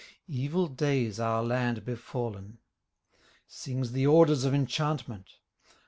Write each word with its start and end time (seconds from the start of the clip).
Evil 0.27 0.65
days 0.65 1.19
our 1.19 1.43
land 1.43 1.85
befallen. 1.85 2.57
Sings 3.47 3.91
the 3.91 4.07
orders 4.07 4.45
of 4.45 4.51
enchantment. 4.55 5.35